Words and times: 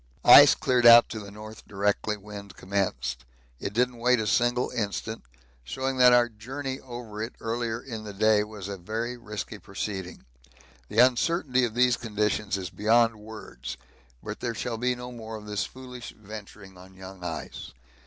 Ice 0.25 0.55
cleared 0.55 0.87
out 0.87 1.09
to 1.09 1.19
the 1.19 1.29
north 1.29 1.67
directly 1.67 2.17
wind 2.17 2.55
commenced 2.57 3.23
it 3.59 3.71
didn't 3.71 3.99
wait 3.99 4.19
a 4.19 4.25
single 4.25 4.71
instant, 4.71 5.23
showing 5.63 5.97
that 5.97 6.11
our 6.11 6.27
journey 6.27 6.79
over 6.79 7.21
it 7.21 7.35
earlier 7.39 7.79
in 7.79 8.03
the 8.03 8.11
day 8.11 8.43
was 8.43 8.67
a 8.67 8.77
very 8.77 9.15
risky 9.15 9.59
proceeding 9.59 10.25
the 10.89 10.97
uncertainty 10.97 11.65
of 11.65 11.75
these 11.75 11.97
conditions 11.97 12.57
is 12.57 12.71
beyond 12.71 13.17
words, 13.19 13.77
but 14.23 14.39
there 14.39 14.55
shall 14.55 14.79
be 14.79 14.95
no 14.95 15.11
more 15.11 15.35
of 15.35 15.45
this 15.45 15.65
foolish 15.65 16.15
venturing 16.19 16.79
on 16.79 16.95
young 16.95 17.23
ice. 17.23 17.71